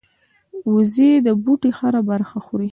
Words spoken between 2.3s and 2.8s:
خوري